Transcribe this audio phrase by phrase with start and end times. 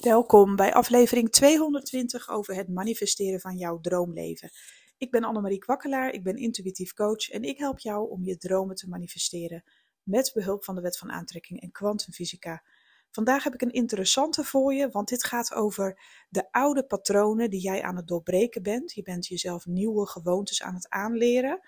[0.00, 4.50] Welkom bij aflevering 220 over het manifesteren van jouw droomleven.
[4.98, 8.76] Ik ben Annemarie Kwakkelaar, ik ben intuïtief coach en ik help jou om je dromen
[8.76, 9.64] te manifesteren
[10.02, 12.62] met behulp van de wet van aantrekking en kwantumfysica.
[13.10, 17.60] Vandaag heb ik een interessante voor je, want dit gaat over de oude patronen die
[17.60, 18.92] jij aan het doorbreken bent.
[18.92, 21.60] Je bent jezelf nieuwe gewoontes aan het aanleren.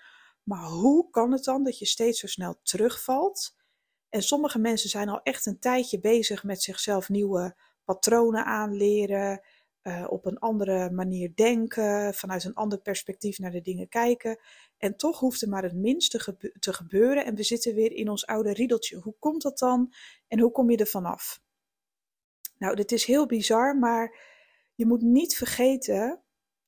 [0.43, 3.55] Maar hoe kan het dan dat je steeds zo snel terugvalt?
[4.09, 7.55] En sommige mensen zijn al echt een tijdje bezig met zichzelf nieuwe
[7.89, 9.41] patronen aanleren,
[9.83, 14.39] uh, op een andere manier denken, vanuit een ander perspectief naar de dingen kijken.
[14.77, 18.25] En toch hoeft er maar het minste te gebeuren en we zitten weer in ons
[18.25, 18.97] oude riedeltje.
[18.97, 19.93] Hoe komt dat dan
[20.27, 21.41] en hoe kom je er vanaf?
[22.57, 24.17] Nou, dit is heel bizar, maar
[24.75, 26.21] je moet niet vergeten.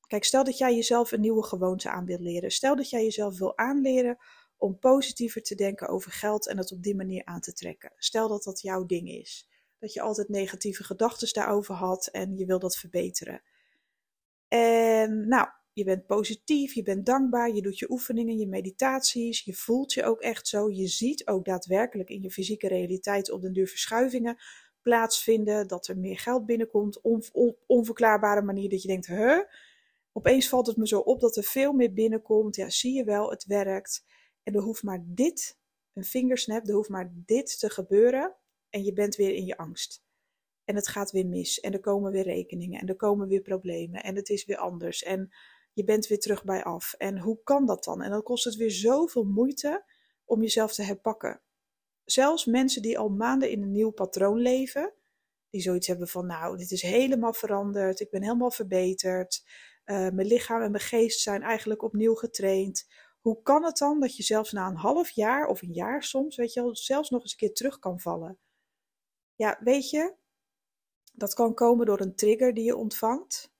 [0.07, 2.51] Kijk, stel dat jij jezelf een nieuwe gewoonte aan wilt leren.
[2.51, 4.17] Stel dat jij jezelf wil aanleren
[4.57, 7.93] om positiever te denken over geld en het op die manier aan te trekken.
[7.97, 9.49] Stel dat dat jouw ding is
[9.81, 13.41] dat je altijd negatieve gedachten daarover had en je wil dat verbeteren.
[14.47, 19.53] En nou, je bent positief, je bent dankbaar, je doet je oefeningen, je meditaties, je
[19.53, 20.69] voelt je ook echt zo.
[20.69, 24.37] Je ziet ook daadwerkelijk in je fysieke realiteit op den duur verschuivingen
[24.81, 27.23] plaatsvinden, dat er meer geld binnenkomt, on,
[27.67, 29.39] onverklaarbare manier dat je denkt, huh?
[30.11, 32.55] Opeens valt het me zo op dat er veel meer binnenkomt.
[32.55, 34.05] Ja, zie je wel, het werkt.
[34.43, 35.57] En er hoeft maar dit,
[35.93, 38.35] een vingersnap, er hoeft maar dit te gebeuren
[38.71, 40.03] en je bent weer in je angst.
[40.63, 44.03] En het gaat weer mis en er komen weer rekeningen en er komen weer problemen
[44.03, 45.31] en het is weer anders en
[45.73, 46.93] je bent weer terug bij af.
[46.93, 48.01] En hoe kan dat dan?
[48.01, 49.85] En dan kost het weer zoveel moeite
[50.25, 51.41] om jezelf te herpakken.
[52.03, 54.93] Zelfs mensen die al maanden in een nieuw patroon leven,
[55.49, 59.43] die zoiets hebben van nou, dit is helemaal veranderd, ik ben helemaal verbeterd,
[59.85, 62.87] uh, mijn lichaam en mijn geest zijn eigenlijk opnieuw getraind.
[63.21, 66.35] Hoe kan het dan dat je zelfs na een half jaar of een jaar soms,
[66.35, 68.39] weet je wel, zelfs nog eens een keer terug kan vallen?
[69.35, 70.15] Ja, weet je,
[71.13, 73.51] dat kan komen door een trigger die je ontvangt.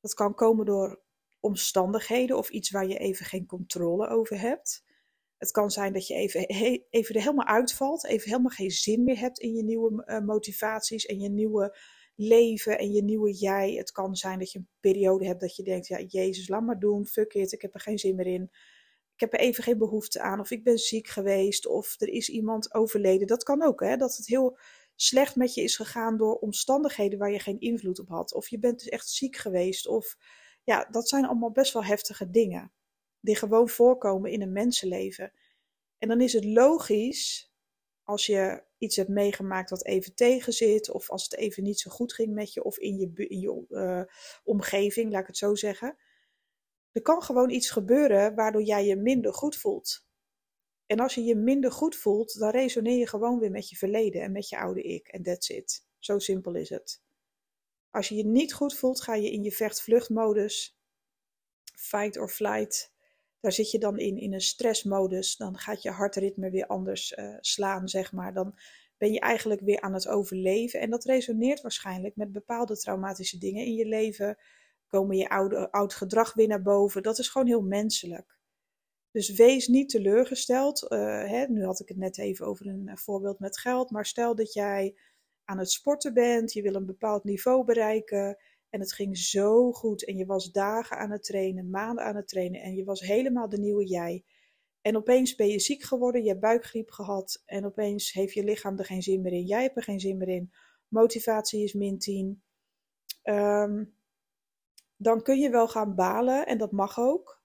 [0.00, 1.00] Dat kan komen door
[1.40, 4.84] omstandigheden of iets waar je even geen controle over hebt.
[5.36, 6.46] Het kan zijn dat je even,
[6.90, 11.06] even er helemaal uitvalt, even helemaal geen zin meer hebt in je nieuwe uh, motivaties
[11.06, 11.76] en je nieuwe
[12.14, 13.72] leven en je nieuwe jij.
[13.72, 16.78] Het kan zijn dat je een periode hebt dat je denkt, ja, Jezus, laat maar
[16.78, 18.42] doen, fuck it, ik heb er geen zin meer in.
[19.14, 22.28] Ik heb er even geen behoefte aan, of ik ben ziek geweest, of er is
[22.28, 23.26] iemand overleden.
[23.26, 24.58] Dat kan ook, hè, dat het heel
[25.00, 28.34] slecht met je is gegaan door omstandigheden waar je geen invloed op had.
[28.34, 29.86] Of je bent dus echt ziek geweest.
[29.86, 30.16] Of
[30.64, 32.72] ja, dat zijn allemaal best wel heftige dingen.
[33.20, 35.32] Die gewoon voorkomen in een mensenleven.
[35.98, 37.52] En dan is het logisch
[38.02, 40.90] als je iets hebt meegemaakt wat even tegenzit.
[40.90, 42.64] Of als het even niet zo goed ging met je.
[42.64, 44.02] Of in je, uh,
[44.44, 45.96] omgeving, laat ik het zo zeggen.
[46.92, 50.07] Er kan gewoon iets gebeuren waardoor jij je minder goed voelt.
[50.88, 54.22] En als je je minder goed voelt, dan resoneer je gewoon weer met je verleden
[54.22, 55.08] en met je oude ik.
[55.08, 55.86] En that's it.
[55.98, 57.02] Zo simpel is het.
[57.90, 60.78] Als je je niet goed voelt, ga je in je vecht-vluchtmodus,
[61.74, 62.92] fight or flight.
[63.40, 65.36] Daar zit je dan in, in een stressmodus.
[65.36, 68.34] Dan gaat je hartritme weer anders uh, slaan, zeg maar.
[68.34, 68.58] Dan
[68.98, 70.80] ben je eigenlijk weer aan het overleven.
[70.80, 74.38] En dat resoneert waarschijnlijk met bepaalde traumatische dingen in je leven.
[74.86, 77.02] Komen je oude, oud gedrag weer naar boven.
[77.02, 78.37] Dat is gewoon heel menselijk.
[79.18, 80.86] Dus wees niet teleurgesteld.
[80.88, 83.90] Uh, hè, nu had ik het net even over een eh, voorbeeld met geld.
[83.90, 84.96] Maar stel dat jij
[85.44, 88.38] aan het sporten bent, je wil een bepaald niveau bereiken.
[88.70, 90.04] En het ging zo goed.
[90.04, 92.60] En je was dagen aan het trainen, maanden aan het trainen.
[92.60, 94.24] En je was helemaal de nieuwe jij.
[94.80, 97.42] En opeens ben je ziek geworden, je hebt buikgriep gehad.
[97.46, 99.46] En opeens heeft je lichaam er geen zin meer in.
[99.46, 100.52] Jij hebt er geen zin meer in.
[100.88, 102.42] Motivatie is min 10.
[103.22, 103.94] Um,
[104.96, 107.37] dan kun je wel gaan balen en dat mag ook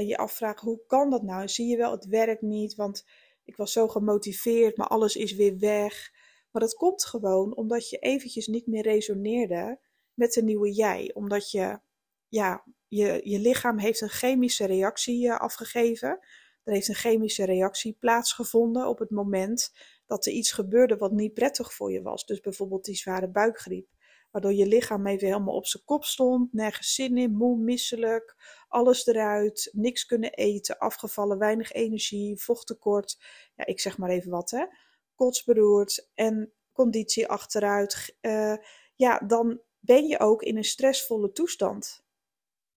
[0.00, 1.48] en je afvraagt hoe kan dat nou?
[1.48, 3.04] Zie je wel, het werkt niet, want
[3.44, 6.12] ik was zo gemotiveerd, maar alles is weer weg.
[6.50, 9.80] Maar dat komt gewoon omdat je eventjes niet meer resoneerde
[10.14, 11.10] met de nieuwe jij.
[11.14, 11.80] Omdat je,
[12.28, 16.18] ja, je, je lichaam heeft een chemische reactie uh, afgegeven.
[16.64, 19.72] Er heeft een chemische reactie plaatsgevonden op het moment
[20.06, 22.24] dat er iets gebeurde wat niet prettig voor je was.
[22.24, 23.88] Dus bijvoorbeeld die zware buikgriep.
[24.30, 28.36] Waardoor je lichaam even helemaal op zijn kop stond, nergens zin in, moe, misselijk,
[28.68, 33.18] alles eruit, niks kunnen eten, afgevallen, weinig energie, vochttekort.
[33.56, 34.66] Ja, ik zeg maar even wat hè.
[35.14, 38.16] Kotsberoerd en conditie achteruit.
[38.20, 38.56] Uh,
[38.94, 42.04] ja, dan ben je ook in een stressvolle toestand.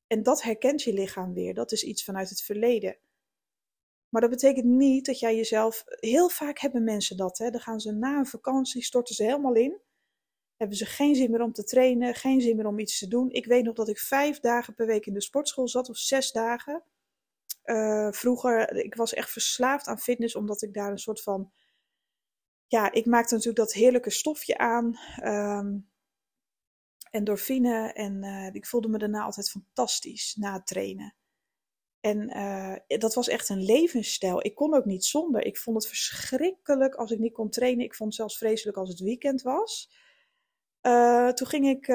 [0.07, 1.53] En dat herkent je lichaam weer.
[1.53, 2.97] Dat is iets vanuit het verleden.
[4.09, 5.83] Maar dat betekent niet dat jij jezelf.
[5.85, 7.37] Heel vaak hebben mensen dat.
[7.37, 7.49] Hè?
[7.49, 9.81] Dan gaan ze na een vakantie, storten ze helemaal in
[10.63, 13.31] hebben ze geen zin meer om te trainen, geen zin meer om iets te doen.
[13.31, 16.31] Ik weet nog dat ik vijf dagen per week in de sportschool zat, of zes
[16.31, 16.83] dagen.
[17.65, 21.51] Uh, vroeger, ik was echt verslaafd aan fitness, omdat ik daar een soort van.
[22.67, 24.99] Ja, ik maakte natuurlijk dat heerlijke stofje aan.
[25.23, 25.91] Um,
[27.09, 31.15] endorfine en uh, ik voelde me daarna altijd fantastisch na het trainen.
[31.99, 34.45] En uh, dat was echt een levensstijl.
[34.45, 35.45] Ik kon ook niet zonder.
[35.45, 37.85] Ik vond het verschrikkelijk als ik niet kon trainen.
[37.85, 40.01] Ik vond het zelfs vreselijk als het weekend was.
[40.85, 41.87] Uh, toen ging ik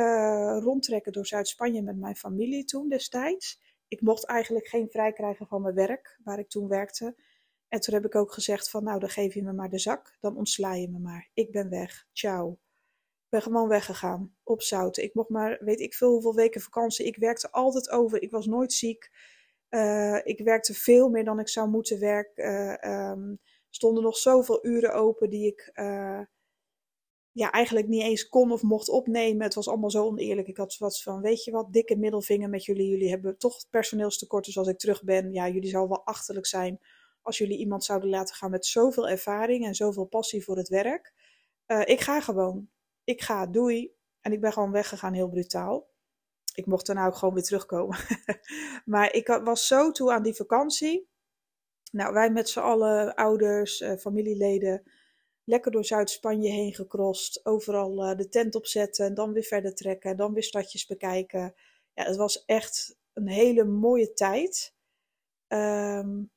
[0.63, 3.61] rondtrekken door Zuid-Spanje met mijn familie toen destijds.
[3.89, 7.17] Ik mocht eigenlijk geen vrij krijgen van mijn werk, waar ik toen werkte.
[7.69, 10.17] En toen heb ik ook gezegd van, nou dan geef je me maar de zak,
[10.21, 11.31] dan ontsla je me maar.
[11.35, 12.51] Ik ben weg, ciao.
[13.25, 15.03] Ik ben gewoon weggegaan, op zouten.
[15.03, 17.07] Ik mocht maar, weet ik veel hoeveel weken vakantie.
[17.07, 19.11] Ik werkte altijd over, ik was nooit ziek.
[19.71, 22.91] Uh, ik werkte veel meer dan ik zou moeten werken.
[22.91, 25.71] Um, stonden nog zoveel uren open die ik
[27.33, 29.43] ja, eigenlijk niet eens kon of mocht opnemen.
[29.43, 30.49] Het was allemaal zo oneerlijk.
[30.49, 32.89] Ik had wat van, weet je wat, dikke middelvinger met jullie.
[32.89, 36.81] Jullie hebben toch personeelstekort, dus als ik terug ben, ja, jullie zouden wel achterlijk zijn
[37.29, 41.13] als jullie iemand zouden laten gaan met zoveel ervaring en zoveel passie voor het werk.
[41.67, 42.71] Uh, ik ga gewoon.
[43.05, 43.93] Ik ga, doei.
[44.21, 45.89] En ik ben gewoon weggegaan, heel brutaal.
[46.55, 47.99] Ik mocht daarna ook gewoon weer terugkomen.
[48.85, 51.09] maar ik was zo toe aan die vakantie.
[51.91, 54.83] Nou, wij met z'n allen, ouders, uh, familieleden,
[55.49, 57.45] lekker door Zuid-Spanje heen gekrost.
[57.45, 60.17] Overal uh, de tent opzetten en dan weer verder trekken.
[60.17, 61.55] Dan weer stadjes bekijken.
[61.95, 64.75] Ja, het was echt een hele mooie tijd.
[65.49, 66.31] Um,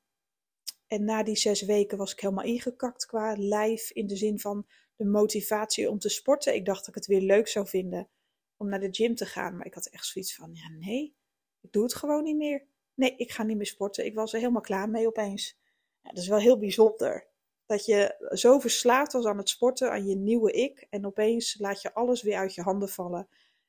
[0.88, 3.92] en na die zes weken was ik helemaal ingekakt qua lijf.
[3.92, 6.56] In de zin van de motivatie om te sporten.
[6.56, 8.10] Ik dacht dat ik het weer leuk zou vinden
[8.58, 9.58] om naar de gym te gaan.
[9.58, 11.16] Maar ik had echt zoiets van, ja nee,
[11.62, 12.66] ik doe het gewoon niet meer.
[12.94, 14.06] Nee, ik ga niet meer sporten.
[14.06, 15.58] Ik was er helemaal klaar mee opeens.
[16.02, 17.31] Ja, dat is wel heel bijzonder.
[17.72, 20.88] Dat je zo verslaafd was aan het sporten, aan je nieuwe ik.
[20.90, 23.28] En opeens laat je alles weer uit je handen vallen.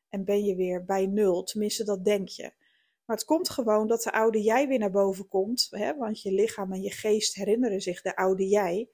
[0.08, 1.42] En ben je weer bij nul.
[1.42, 2.52] Tenminste, dat denk je.
[3.04, 5.68] Maar het komt gewoon dat de oude jij weer naar boven komt.
[5.70, 5.96] Hè?
[5.96, 8.88] Want je lichaam en je geest herinneren zich de oude jij.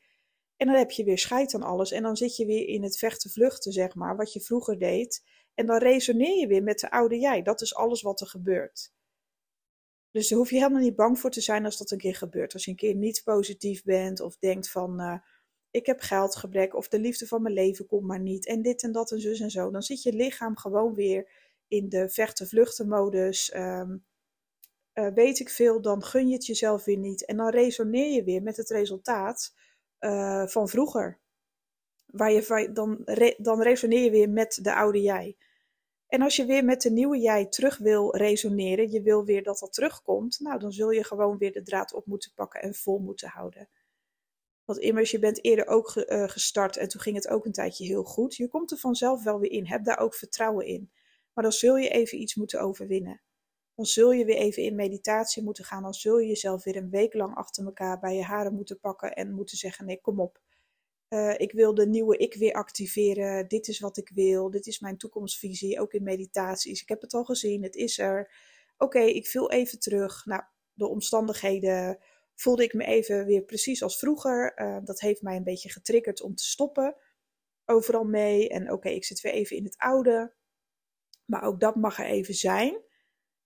[0.56, 1.90] En dan heb je weer scheid aan alles.
[1.90, 5.24] En dan zit je weer in het vechten vluchten, zeg maar, wat je vroeger deed.
[5.54, 7.42] En dan resoneer je weer met de oude jij.
[7.42, 8.92] Dat is alles wat er gebeurt.
[10.10, 12.52] Dus daar hoef je helemaal niet bang voor te zijn als dat een keer gebeurt.
[12.52, 15.00] Als je een keer niet positief bent of denkt van...
[15.00, 15.18] Uh,
[15.70, 18.46] ik heb geldgebrek of de liefde van mijn leven komt maar niet.
[18.46, 19.70] En dit en dat en zus en zo.
[19.70, 21.30] Dan zit je lichaam gewoon weer
[21.68, 23.54] in de vechten-vluchten modus.
[23.54, 24.04] Um,
[24.94, 27.24] uh, weet ik veel, dan gun je het jezelf weer niet.
[27.24, 29.54] En dan resoneer je weer met het resultaat
[30.00, 31.18] uh, van vroeger.
[32.06, 33.02] Waar je, dan,
[33.38, 35.36] dan resoneer je weer met de oude jij.
[36.08, 39.58] En als je weer met de nieuwe jij terug wil resoneren, je wil weer dat
[39.58, 42.98] dat terugkomt, nou dan zul je gewoon weer de draad op moeten pakken en vol
[42.98, 43.68] moeten houden.
[44.64, 47.52] Want immers, je bent eerder ook ge, uh, gestart en toen ging het ook een
[47.52, 48.36] tijdje heel goed.
[48.36, 49.66] Je komt er vanzelf wel weer in.
[49.66, 50.90] Heb daar ook vertrouwen in.
[51.32, 53.20] Maar dan zul je even iets moeten overwinnen.
[53.74, 55.82] Dan zul je weer even in meditatie moeten gaan.
[55.82, 59.14] Dan zul je jezelf weer een week lang achter elkaar bij je haren moeten pakken
[59.14, 60.40] en moeten zeggen: nee, kom op.
[61.08, 63.48] Uh, ik wil de nieuwe ik weer activeren.
[63.48, 64.50] Dit is wat ik wil.
[64.50, 65.80] Dit is mijn toekomstvisie.
[65.80, 66.82] Ook in meditaties.
[66.82, 67.62] Ik heb het al gezien.
[67.62, 68.32] Het is er.
[68.76, 70.24] Oké, ik viel even terug.
[70.24, 71.98] Nou, de omstandigheden
[72.34, 74.60] voelde ik me even weer precies als vroeger.
[74.60, 76.96] Uh, dat heeft mij een beetje getriggerd om te stoppen.
[77.64, 78.48] Overal mee.
[78.48, 80.34] En oké, ik zit weer even in het oude.
[81.24, 82.82] Maar ook dat mag er even zijn.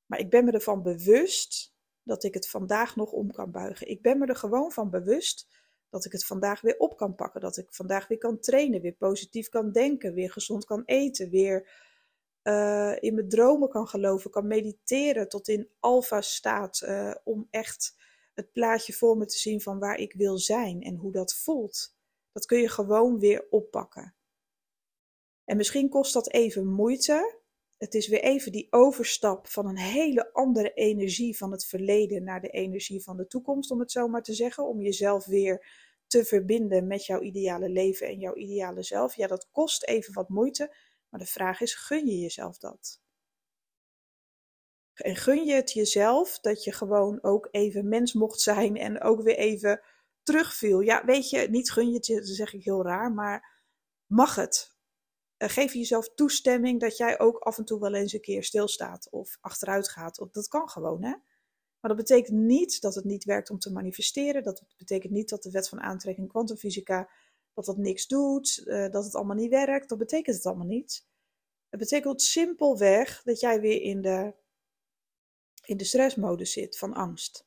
[0.06, 3.88] Maar ik ben me ervan bewust dat ik het vandaag nog om kan buigen.
[3.88, 5.61] Ik ben me er gewoon van bewust
[5.92, 7.40] dat ik het vandaag weer op kan pakken.
[7.40, 11.68] Dat ik vandaag weer kan trainen, weer positief kan denken, weer gezond kan eten, weer
[12.42, 16.82] uh, in mijn dromen kan geloven, kan mediteren tot in alfa staat.
[16.84, 17.96] Uh, om echt
[18.34, 21.96] het plaatje voor me te zien van waar ik wil zijn en hoe dat voelt.
[22.32, 24.14] Dat kun je gewoon weer oppakken.
[25.44, 27.40] En misschien kost dat even moeite,
[27.82, 32.40] het is weer even die overstap van een hele andere energie van het verleden naar
[32.40, 34.66] de energie van de toekomst, om het zo maar te zeggen.
[34.66, 35.66] Om jezelf weer
[36.12, 39.16] te verbinden met jouw ideale leven en jouw ideale zelf.
[39.16, 40.74] Ja, dat kost even wat moeite,
[41.08, 43.00] maar de vraag is: gun je jezelf dat?
[44.94, 49.22] En gun je het jezelf dat je gewoon ook even mens mocht zijn en ook
[49.22, 49.80] weer even
[50.22, 50.80] terugviel?
[50.80, 53.60] Ja, weet je, niet gun je het dat zeg ik heel raar, maar
[54.06, 54.76] mag het?
[55.38, 59.10] Uh, geef jezelf toestemming dat jij ook af en toe wel eens een keer stilstaat
[59.10, 60.26] of achteruit gaat.
[60.32, 61.14] Dat kan gewoon, hè?
[61.82, 64.42] Maar dat betekent niet dat het niet werkt om te manifesteren.
[64.42, 67.10] Dat betekent niet dat de wet van aantrekking kwantumfysica
[67.54, 69.88] dat dat niks doet, uh, dat het allemaal niet werkt.
[69.88, 71.06] Dat betekent het allemaal niet.
[71.68, 74.34] Het betekent simpelweg dat jij weer in de,
[75.64, 77.46] in de stressmodus zit van angst.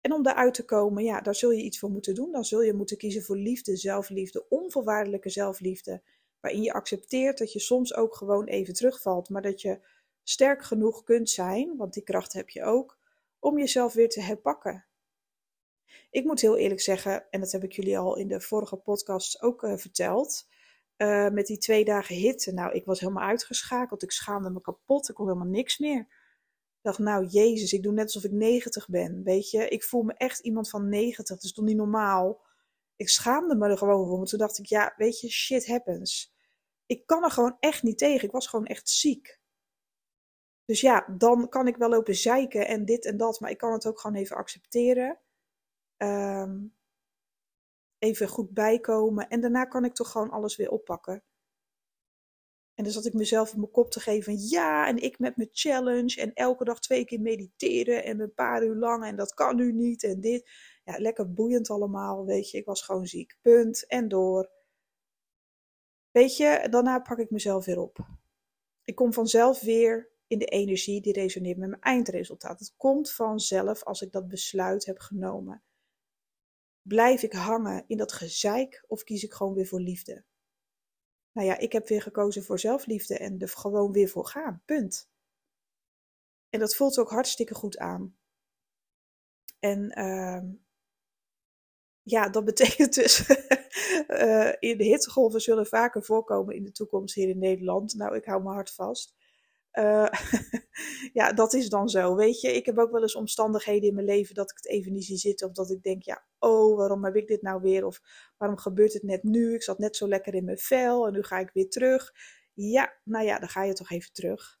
[0.00, 2.32] En om daaruit te komen, ja, daar zul je iets voor moeten doen.
[2.32, 6.02] Dan zul je moeten kiezen voor liefde, zelfliefde, onvoorwaardelijke zelfliefde
[6.40, 9.80] waarin je accepteert dat je soms ook gewoon even terugvalt, maar dat je
[10.22, 12.95] sterk genoeg kunt zijn, want die kracht heb je ook,
[13.38, 14.86] om jezelf weer te herpakken.
[16.10, 19.42] Ik moet heel eerlijk zeggen, en dat heb ik jullie al in de vorige podcast
[19.42, 20.48] ook uh, verteld.
[20.96, 22.52] uh, met die twee dagen hitte.
[22.52, 24.02] Nou, ik was helemaal uitgeschakeld.
[24.02, 25.08] Ik schaamde me kapot.
[25.08, 26.00] Ik kon helemaal niks meer.
[26.00, 29.22] Ik dacht, nou, Jezus, ik doe net alsof ik 90 ben.
[29.24, 31.26] Weet je, ik voel me echt iemand van 90.
[31.26, 32.44] Dat is toch niet normaal?
[32.96, 34.18] Ik schaamde me er gewoon voor.
[34.18, 36.34] Maar toen dacht ik, ja, weet je, shit happens.
[36.86, 38.24] Ik kan er gewoon echt niet tegen.
[38.24, 39.40] Ik was gewoon echt ziek.
[40.66, 43.40] Dus ja, dan kan ik wel lopen zeiken en dit en dat.
[43.40, 45.18] Maar ik kan het ook gewoon even accepteren.
[45.96, 46.74] Um,
[47.98, 49.28] even goed bijkomen.
[49.28, 51.22] En daarna kan ik toch gewoon alles weer oppakken.
[52.74, 55.48] En dan zat ik mezelf op mijn kop te geven ja, en ik met mijn
[55.52, 56.20] challenge.
[56.20, 59.04] En elke dag twee keer mediteren en een paar uur lang.
[59.04, 60.50] En dat kan nu niet en dit.
[60.84, 62.58] Ja, lekker boeiend allemaal, weet je.
[62.58, 63.38] Ik was gewoon ziek.
[63.42, 63.86] Punt.
[63.86, 64.50] En door.
[66.10, 67.98] Weet je, daarna pak ik mezelf weer op.
[68.84, 72.58] Ik kom vanzelf weer in de energie die resoneert met mijn eindresultaat.
[72.58, 75.62] Het komt vanzelf als ik dat besluit heb genomen.
[76.82, 80.24] Blijf ik hangen in dat gezeik of kies ik gewoon weer voor liefde?
[81.32, 84.62] Nou ja, ik heb weer gekozen voor zelfliefde en er gewoon weer voor gaan.
[84.64, 85.10] Punt.
[86.48, 88.16] En dat voelt ook hartstikke goed aan.
[89.58, 90.42] En uh,
[92.02, 93.28] ja, dat betekent dus.
[94.08, 97.94] uh, in de hittegolven zullen vaker voorkomen in de toekomst hier in Nederland.
[97.94, 99.15] Nou, ik hou mijn hart vast.
[99.78, 100.08] Uh,
[101.18, 102.14] ja, dat is dan zo.
[102.14, 104.92] Weet je, ik heb ook wel eens omstandigheden in mijn leven dat ik het even
[104.92, 105.46] niet zie zitten.
[105.46, 107.86] Of dat ik denk, ja, oh, waarom heb ik dit nou weer?
[107.86, 108.00] Of
[108.36, 109.54] waarom gebeurt het net nu?
[109.54, 112.12] Ik zat net zo lekker in mijn vel en nu ga ik weer terug.
[112.52, 114.58] Ja, nou ja, dan ga je toch even terug.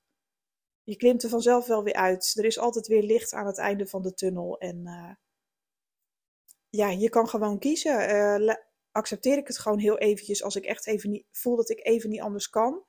[0.82, 2.34] Je klimt er vanzelf wel weer uit.
[2.38, 4.58] Er is altijd weer licht aan het einde van de tunnel.
[4.58, 5.14] En uh,
[6.68, 8.14] ja, je kan gewoon kiezen.
[8.42, 8.54] Uh,
[8.90, 12.10] accepteer ik het gewoon heel eventjes als ik echt even niet voel dat ik even
[12.10, 12.84] niet anders kan.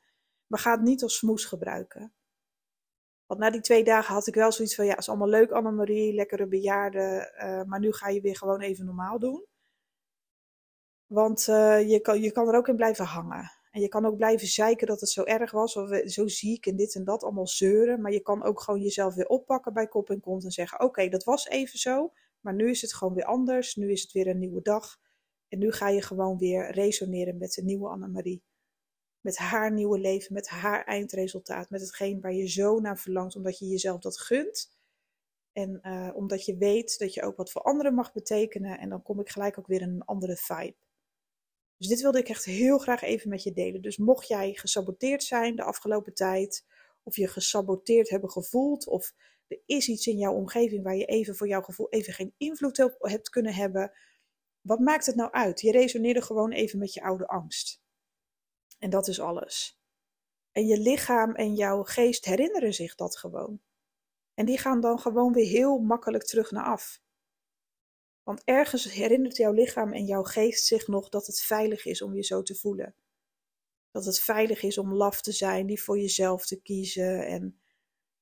[0.47, 2.13] Maar ga het niet als smoes gebruiken.
[3.25, 6.13] Want na die twee dagen had ik wel zoiets van, ja, is allemaal leuk Annemarie,
[6.13, 9.45] lekkere bejaarde, uh, maar nu ga je weer gewoon even normaal doen.
[11.05, 13.51] Want uh, je, kan, je kan er ook in blijven hangen.
[13.71, 16.75] En je kan ook blijven zeiken dat het zo erg was, of zo ziek en
[16.75, 18.01] dit en dat, allemaal zeuren.
[18.01, 21.09] Maar je kan ook gewoon jezelf weer oppakken bij kop en kont en zeggen, oké,
[21.09, 23.75] dat was even zo, maar nu is het gewoon weer anders.
[23.75, 24.97] Nu is het weer een nieuwe dag.
[25.47, 28.43] En nu ga je gewoon weer resoneren met de nieuwe Annemarie
[29.21, 33.59] met haar nieuwe leven, met haar eindresultaat, met hetgeen waar je zo naar verlangt, omdat
[33.59, 34.75] je jezelf dat gunt.
[35.51, 38.79] En uh, omdat je weet dat je ook wat voor anderen mag betekenen.
[38.79, 40.75] En dan kom ik gelijk ook weer in een andere vibe.
[41.77, 43.81] Dus dit wilde ik echt heel graag even met je delen.
[43.81, 46.65] Dus mocht jij gesaboteerd zijn de afgelopen tijd,
[47.03, 49.13] of je gesaboteerd hebben gevoeld, of
[49.47, 52.83] er is iets in jouw omgeving waar je even voor jouw gevoel even geen invloed
[52.83, 53.91] op hebt kunnen hebben,
[54.61, 55.61] wat maakt het nou uit?
[55.61, 57.81] Je resoneerde gewoon even met je oude angst.
[58.77, 59.81] En dat is alles.
[60.51, 63.61] En je lichaam en jouw geest herinneren zich dat gewoon.
[64.33, 67.01] En die gaan dan gewoon weer heel makkelijk terug naar af.
[68.23, 72.15] Want ergens herinnert jouw lichaam en jouw geest zich nog dat het veilig is om
[72.15, 72.95] je zo te voelen.
[73.91, 77.59] Dat het veilig is om laf te zijn, die voor jezelf te kiezen en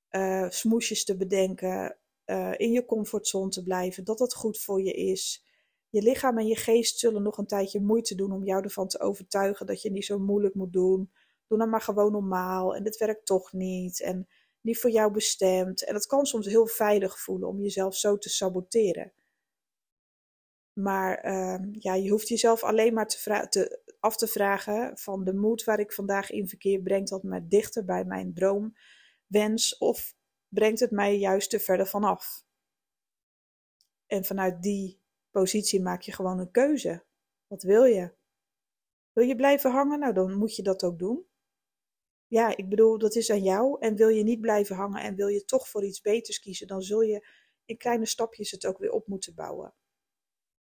[0.09, 4.93] uh, smoesjes te bedenken, uh, in je comfortzone te blijven, dat dat goed voor je
[4.93, 5.44] is.
[5.95, 8.99] Je lichaam en je geest zullen nog een tijdje moeite doen om jou ervan te
[8.99, 11.11] overtuigen dat je niet zo moeilijk moet doen.
[11.47, 14.27] Doe dan maar gewoon normaal en dit werkt toch niet en
[14.61, 15.85] niet voor jou bestemd.
[15.85, 19.13] En het kan soms heel veilig voelen om jezelf zo te saboteren.
[20.73, 25.33] Maar uh, ja, je hoeft jezelf alleen maar te te, af te vragen van de
[25.33, 30.15] moed waar ik vandaag in verkeer brengt dat me dichter bij mijn droomwens of
[30.47, 32.45] brengt het mij juist te verder vanaf.
[34.07, 35.03] En vanuit die
[35.39, 37.03] positie maak je gewoon een keuze.
[37.47, 38.13] Wat wil je?
[39.11, 39.99] Wil je blijven hangen?
[39.99, 41.25] Nou, dan moet je dat ook doen.
[42.27, 43.79] Ja, ik bedoel, dat is aan jou.
[43.79, 46.81] En wil je niet blijven hangen en wil je toch voor iets beters kiezen, dan
[46.81, 47.27] zul je
[47.65, 49.73] in kleine stapjes het ook weer op moeten bouwen.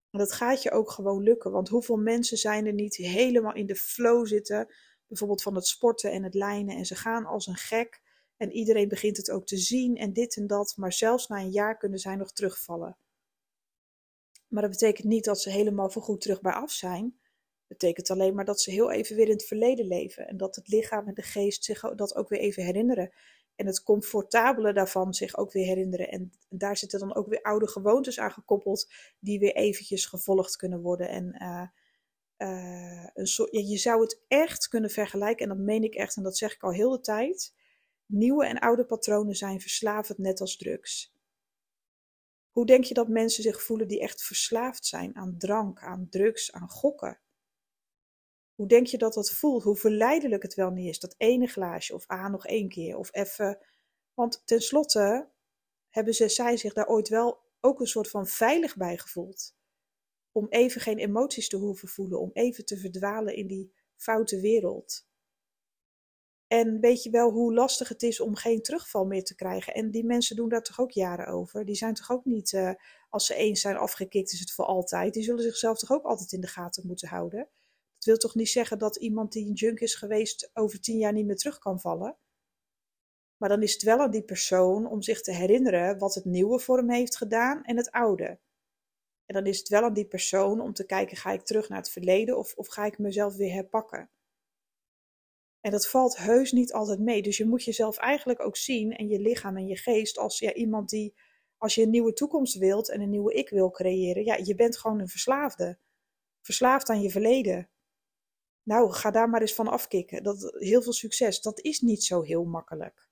[0.09, 1.51] En dat gaat je ook gewoon lukken.
[1.51, 4.73] Want hoeveel mensen zijn er niet helemaal in de flow zitten,
[5.07, 8.01] bijvoorbeeld van het sporten en het lijnen, en ze gaan als een gek.
[8.37, 10.73] En iedereen begint het ook te zien en dit en dat.
[10.77, 12.97] Maar zelfs na een jaar kunnen zij nog terugvallen.
[14.53, 17.03] Maar dat betekent niet dat ze helemaal voorgoed terug bij af zijn.
[17.67, 20.27] Dat betekent alleen maar dat ze heel even weer in het verleden leven.
[20.27, 23.13] En dat het lichaam en de geest zich dat ook weer even herinneren.
[23.55, 26.09] En het comfortabele daarvan zich ook weer herinneren.
[26.09, 30.81] En daar zitten dan ook weer oude gewoontes aan gekoppeld, die weer eventjes gevolgd kunnen
[30.81, 31.09] worden.
[31.09, 31.67] En uh,
[32.49, 36.37] uh, een je zou het echt kunnen vergelijken, en dat meen ik echt, en dat
[36.37, 37.53] zeg ik al heel de tijd.
[38.05, 41.12] Nieuwe en oude patronen zijn verslavend, net als drugs.
[42.53, 46.51] Hoe denk je dat mensen zich voelen die echt verslaafd zijn aan drank, aan drugs,
[46.51, 47.19] aan gokken?
[48.55, 49.63] Hoe denk je dat dat voelt?
[49.63, 53.13] Hoe verleidelijk het wel niet is, dat ene glaasje of aan nog één keer of
[53.13, 53.57] even.
[54.13, 55.29] Want tenslotte
[55.89, 59.55] hebben ze, zij zich daar ooit wel ook een soort van veilig bij gevoeld.
[60.31, 65.07] Om even geen emoties te hoeven voelen, om even te verdwalen in die foute wereld.
[66.53, 69.73] En weet je wel hoe lastig het is om geen terugval meer te krijgen?
[69.73, 71.65] En die mensen doen daar toch ook jaren over?
[71.65, 72.71] Die zijn toch ook niet, uh,
[73.09, 75.13] als ze eens zijn afgekikt, is het voor altijd.
[75.13, 77.39] Die zullen zichzelf toch ook altijd in de gaten moeten houden?
[77.93, 81.13] Dat wil toch niet zeggen dat iemand die een junk is geweest over tien jaar
[81.13, 82.17] niet meer terug kan vallen?
[83.37, 86.59] Maar dan is het wel aan die persoon om zich te herinneren wat het nieuwe
[86.59, 88.39] voor hem heeft gedaan en het oude.
[89.25, 91.79] En dan is het wel aan die persoon om te kijken: ga ik terug naar
[91.79, 94.09] het verleden of, of ga ik mezelf weer herpakken?
[95.63, 97.21] En dat valt heus niet altijd mee.
[97.21, 100.53] Dus je moet jezelf eigenlijk ook zien en je lichaam en je geest als ja,
[100.53, 101.13] iemand die,
[101.57, 104.77] als je een nieuwe toekomst wilt en een nieuwe ik wil creëren, ja, je bent
[104.77, 105.77] gewoon een verslaafde.
[106.41, 107.69] Verslaafd aan je verleden.
[108.63, 110.23] Nou, ga daar maar eens van afkicken.
[110.23, 111.41] Dat, heel veel succes.
[111.41, 113.09] Dat is niet zo heel makkelijk.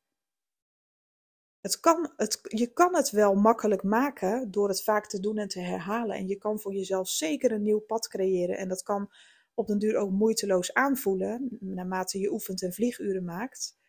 [1.61, 5.47] Het kan, het, je kan het wel makkelijk maken door het vaak te doen en
[5.47, 6.15] te herhalen.
[6.15, 8.57] En je kan voor jezelf zeker een nieuw pad creëren.
[8.57, 9.11] En dat kan
[9.53, 13.79] op den duur ook moeiteloos aanvoelen, naarmate je oefent en vlieguren maakt.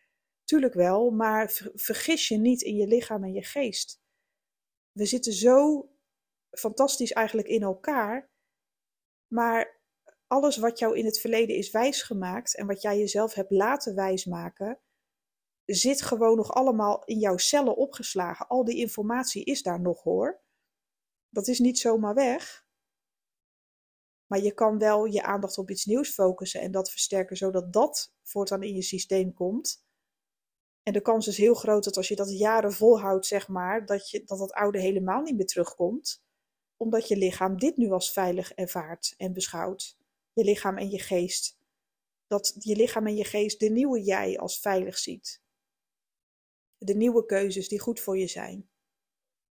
[0.43, 4.01] Tuurlijk wel, maar vergis je niet in je lichaam en je geest.
[4.91, 5.89] We zitten zo
[6.49, 8.31] fantastisch eigenlijk in elkaar,
[9.27, 9.81] maar
[10.27, 14.79] alles wat jou in het verleden is wijsgemaakt en wat jij jezelf hebt laten wijsmaken,
[15.65, 18.47] zit gewoon nog allemaal in jouw cellen opgeslagen.
[18.47, 20.41] Al die informatie is daar nog hoor.
[21.29, 22.62] Dat is niet zomaar weg.
[24.33, 28.13] Maar je kan wel je aandacht op iets nieuws focussen en dat versterken, zodat dat
[28.23, 29.85] voortaan in je systeem komt.
[30.83, 34.09] En de kans is heel groot dat als je dat jaren volhoudt, zeg maar, dat,
[34.09, 36.23] je, dat dat oude helemaal niet meer terugkomt.
[36.77, 39.97] Omdat je lichaam dit nu als veilig ervaart en beschouwt.
[40.33, 41.57] Je lichaam en je geest.
[42.27, 45.41] Dat je lichaam en je geest de nieuwe jij als veilig ziet.
[46.77, 48.69] De nieuwe keuzes die goed voor je zijn.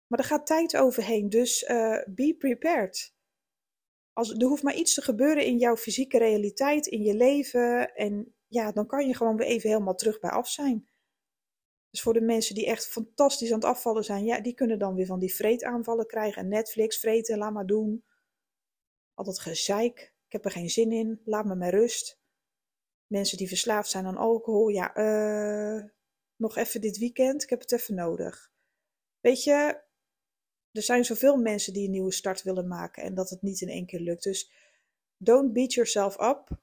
[0.08, 3.13] Maar er gaat tijd overheen, dus uh, be prepared
[4.13, 7.96] als, er hoeft maar iets te gebeuren in jouw fysieke realiteit, in je leven.
[7.96, 10.88] En ja, dan kan je gewoon weer even helemaal terug bij af zijn.
[11.89, 14.96] Dus voor de mensen die echt fantastisch aan het afvallen zijn, ja, die kunnen dan
[14.96, 16.42] weer van die vreetaanvallen krijgen.
[16.42, 18.03] En Netflix, vreten, laat maar doen.
[19.14, 22.22] Al dat gezeik, ik heb er geen zin in, laat me met rust.
[23.07, 25.83] Mensen die verslaafd zijn aan alcohol, ja, uh,
[26.35, 28.51] nog even dit weekend, ik heb het even nodig.
[29.20, 29.82] Weet je,
[30.74, 33.70] er zijn zoveel mensen die een nieuwe start willen maken en dat het niet in
[33.70, 34.24] één keer lukt.
[34.24, 34.51] Dus
[35.18, 36.62] don't beat yourself up,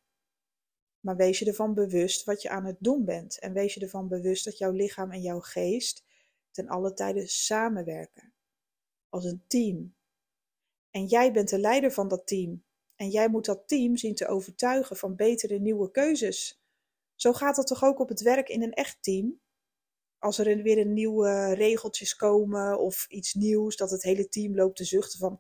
[1.01, 3.39] maar wees je ervan bewust wat je aan het doen bent.
[3.39, 6.05] En wees je ervan bewust dat jouw lichaam en jouw geest
[6.51, 8.33] ten alle tijden samenwerken.
[9.09, 9.95] Als een team.
[10.91, 12.65] En jij bent de leider van dat team.
[12.97, 16.63] En jij moet dat team zien te overtuigen van betere nieuwe keuzes.
[17.15, 19.41] Zo gaat het toch ook op het werk in een echt team?
[20.21, 24.77] Als er weer een nieuwe regeltjes komen of iets nieuws, dat het hele team loopt
[24.77, 25.39] te zuchten van,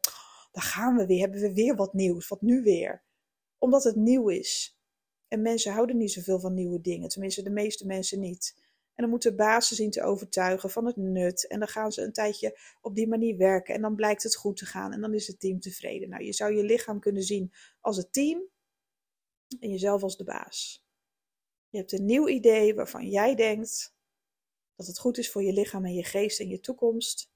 [0.52, 3.02] daar gaan we weer, hebben we weer wat nieuws, wat nu weer?
[3.58, 4.78] Omdat het nieuw is.
[5.28, 8.54] En mensen houden niet zoveel van nieuwe dingen, tenminste de meeste mensen niet.
[8.94, 11.46] En dan moeten bazen zien te overtuigen van het nut.
[11.46, 13.74] En dan gaan ze een tijdje op die manier werken.
[13.74, 14.92] En dan blijkt het goed te gaan.
[14.92, 16.08] En dan is het team tevreden.
[16.08, 18.42] Nou, je zou je lichaam kunnen zien als het team.
[19.60, 20.86] En jezelf als de baas.
[21.68, 23.94] Je hebt een nieuw idee waarvan jij denkt:
[24.80, 27.30] dat het goed is voor je lichaam en je geest en je toekomst.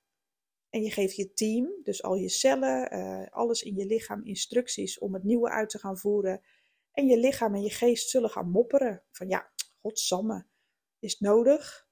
[0.70, 4.98] En je geeft je team, dus al je cellen, uh, alles in je lichaam, instructies
[4.98, 6.40] om het nieuwe uit te gaan voeren.
[6.92, 9.02] En je lichaam en je geest zullen gaan mopperen.
[9.10, 10.46] Van ja, godsamme,
[10.98, 11.88] is het nodig?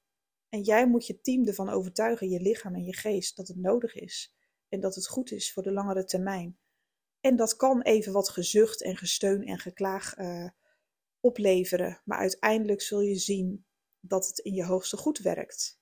[0.49, 3.95] En jij moet je team ervan overtuigen, je lichaam en je geest, dat het nodig
[3.95, 4.35] is.
[4.69, 6.59] En dat het goed is voor de langere termijn.
[7.21, 10.49] En dat kan even wat gezucht en gesteun en geklaag uh,
[11.21, 12.01] opleveren.
[12.05, 13.67] Maar uiteindelijk zul je zien
[14.03, 15.81] dat het in je hoogste goed werkt.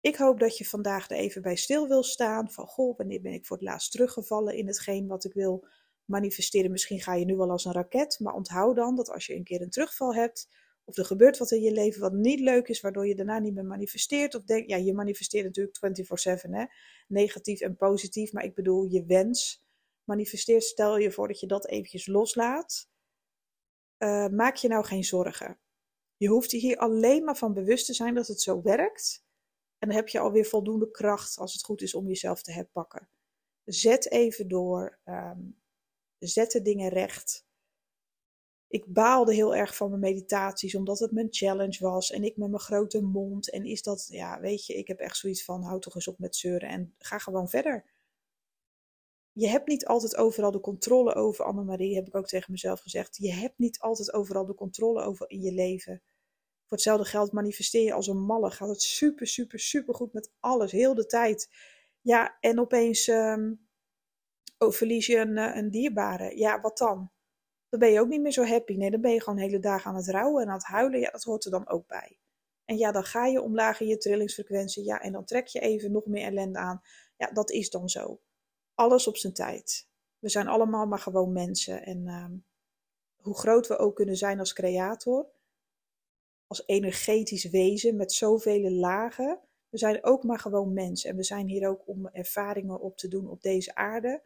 [0.00, 3.32] Ik hoop dat je vandaag er even bij stil wil staan van goh, wanneer ben
[3.32, 5.66] ik voor het laatst teruggevallen in hetgeen wat ik wil
[6.04, 6.70] manifesteren.
[6.70, 9.44] Misschien ga je nu wel als een raket, maar onthoud dan dat als je een
[9.44, 10.48] keer een terugval hebt
[10.84, 13.54] of er gebeurt wat in je leven wat niet leuk is, waardoor je daarna niet
[13.54, 16.64] meer manifesteert of denk, ja, je manifesteert natuurlijk 24/7 hè,
[17.08, 19.64] negatief en positief, maar ik bedoel je wens
[20.04, 20.64] manifesteert.
[20.64, 22.88] Stel je voor dat je dat eventjes loslaat.
[23.98, 25.58] Uh, maak je nou geen zorgen.
[26.20, 29.24] Je hoeft je hier alleen maar van bewust te zijn dat het zo werkt.
[29.78, 33.08] En dan heb je alweer voldoende kracht als het goed is om jezelf te herpakken.
[33.64, 34.98] Zet even door.
[35.04, 35.60] Um,
[36.18, 37.46] zet de dingen recht.
[38.68, 42.10] Ik baalde heel erg van mijn meditaties, omdat het mijn challenge was.
[42.10, 43.50] En ik met mijn grote mond.
[43.50, 46.18] En is dat, ja, weet je, ik heb echt zoiets van: houd toch eens op
[46.18, 47.84] met zeuren en ga gewoon verder.
[49.32, 53.16] Je hebt niet altijd overal de controle over, Annemarie, heb ik ook tegen mezelf gezegd.
[53.16, 56.02] Je hebt niet altijd overal de controle over in je leven.
[56.70, 58.50] Voor hetzelfde geld manifesteer je als een malle.
[58.50, 61.48] Gaat het super, super, super goed met alles, heel de tijd.
[62.00, 63.68] Ja, en opeens um,
[64.58, 66.38] oh, verlies je een, eh, een dierbare.
[66.38, 67.10] Ja, wat dan?
[67.68, 68.76] dan ben je ook niet meer zo happy.
[68.76, 71.00] Nee, dan ben je gewoon hele dagen aan het rouwen en aan het huilen.
[71.00, 72.18] Ja, dat hoort er dan ook bij.
[72.64, 74.84] En ja, dan ga je omlaag in je trillingsfrequentie.
[74.84, 76.82] Ja, en dan trek je even nog meer ellende aan.
[77.16, 78.20] Ja, dat is dan zo.
[78.74, 79.88] Alles op zijn tijd.
[80.18, 81.84] We zijn allemaal maar gewoon mensen.
[81.84, 82.36] En ehm,
[83.16, 85.30] hoe groot we ook kunnen zijn als creator,
[86.50, 91.10] als energetisch wezen met zoveel lagen, we zijn ook maar gewoon mensen.
[91.10, 94.22] En we zijn hier ook om ervaringen op te doen op deze aarde.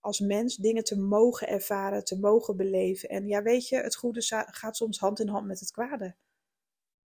[0.00, 3.08] Als mens dingen te mogen ervaren, te mogen beleven.
[3.08, 6.16] En ja, weet je, het goede gaat soms hand in hand met het kwade.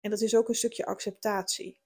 [0.00, 1.80] En dat is ook een stukje acceptatie.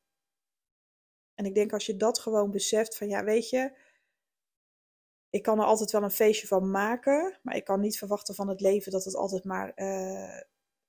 [1.34, 3.72] En ik denk als je dat gewoon beseft van ja, weet je,
[5.30, 8.48] ik kan er altijd wel een feestje van maken, maar ik kan niet verwachten van
[8.48, 10.40] het leven dat het altijd maar uh,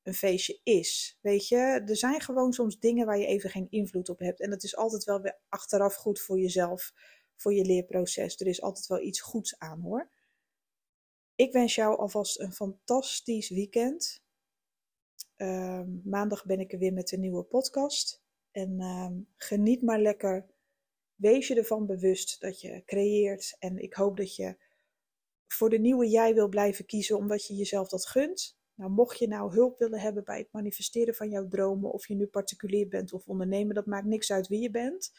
[0.06, 1.18] een feestje is.
[1.22, 4.42] Weet je, er zijn gewoon soms dingen waar je even geen invloed op hebt.
[4.42, 6.94] En dat is altijd wel weer achteraf goed voor jezelf,
[7.36, 8.40] voor je leerproces.
[8.40, 10.10] Er is altijd wel iets goeds aan hoor.
[11.36, 14.24] Ik wens jou alvast een fantastisch weekend.
[15.36, 18.24] Ehm, maandag ben ik er weer met een nieuwe podcast.
[18.52, 20.46] En ehm, geniet maar lekker.
[21.16, 23.56] Wees je ervan bewust dat je creëert.
[23.60, 24.58] En ik hoop dat je
[25.48, 28.58] voor de nieuwe jij wil blijven kiezen, omdat je jezelf dat gunt.
[28.76, 32.16] Nou, mocht je nou hulp willen hebben bij het manifesteren van jouw dromen, of je
[32.16, 35.12] nu particulier bent of ondernemer, dat maakt niks uit wie je bent.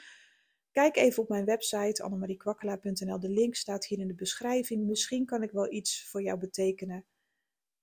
[0.70, 3.20] Kijk even op mijn website annemariekwakkelaar.nl.
[3.20, 4.86] De link staat hier in de beschrijving.
[4.86, 7.04] Misschien kan ik wel iets voor jou betekenen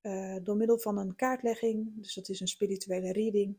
[0.02, 1.92] uh, door middel van een kaartlegging.
[1.96, 3.58] Dus dat is een spirituele reading.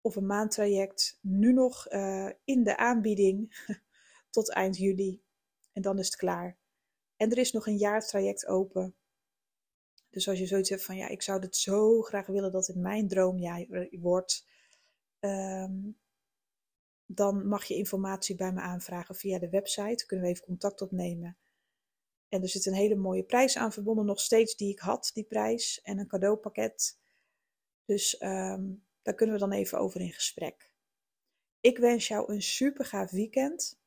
[0.00, 1.18] Of een maandtraject.
[1.20, 3.66] Nu nog uh, in de aanbieding
[4.30, 5.22] tot eind juli.
[5.72, 6.58] En dan is het klaar.
[7.16, 8.94] En er is nog een jaartraject open.
[10.16, 12.76] Dus als je zoiets hebt van ja, ik zou het zo graag willen dat het
[12.76, 14.46] mijn droomjaar wordt.
[15.20, 15.98] Um,
[17.06, 20.06] dan mag je informatie bij me aanvragen via de website.
[20.06, 21.36] Kunnen we even contact opnemen.
[22.28, 25.24] En er zit een hele mooie prijs aan verbonden, nog steeds die ik had, die
[25.24, 25.80] prijs.
[25.82, 26.98] En een cadeaupakket.
[27.84, 30.70] Dus um, daar kunnen we dan even over in gesprek.
[31.60, 33.78] Ik wens jou een super gaaf weekend.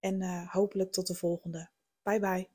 [0.00, 1.70] En uh, hopelijk tot de volgende.
[2.02, 2.48] Bye bye.